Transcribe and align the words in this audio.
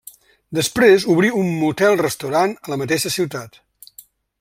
Després 0.59 1.05
obrí 1.15 1.29
un 1.41 1.53
motel 1.59 2.01
restaurant 2.03 2.59
a 2.67 2.75
la 2.75 2.83
mateixa 2.85 3.17
ciutat. 3.19 3.63